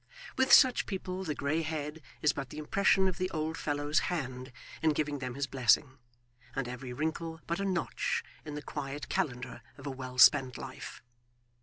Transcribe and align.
With 0.35 0.51
such 0.51 0.87
people 0.87 1.23
the 1.23 1.35
grey 1.35 1.61
head 1.61 2.01
is 2.23 2.33
but 2.33 2.49
the 2.49 2.57
impression 2.57 3.07
of 3.07 3.19
the 3.19 3.29
old 3.29 3.55
fellow's 3.55 3.99
hand 4.09 4.51
in 4.81 4.93
giving 4.93 5.19
them 5.19 5.35
his 5.35 5.45
blessing, 5.45 5.99
and 6.55 6.67
every 6.67 6.91
wrinkle 6.91 7.39
but 7.45 7.59
a 7.59 7.65
notch 7.65 8.23
in 8.43 8.55
the 8.55 8.63
quiet 8.63 9.09
calendar 9.09 9.61
of 9.77 9.85
a 9.85 9.91
well 9.91 10.17
spent 10.17 10.57
life. 10.57 11.03